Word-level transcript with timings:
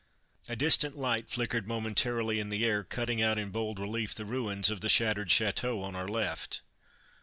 A 0.49 0.55
distant 0.55 0.97
light 0.97 1.29
flickered 1.29 1.67
momentarily 1.67 2.39
in 2.39 2.49
the 2.49 2.65
air, 2.65 2.83
cutting 2.83 3.21
out 3.21 3.37
in 3.37 3.51
bold 3.51 3.77
relief 3.77 4.15
the 4.15 4.25
ruins 4.25 4.71
of 4.71 4.81
the 4.81 4.89
shattered 4.89 5.29
chateau 5.29 5.79
on 5.83 5.95
our 5.95 6.07
left. 6.07 6.61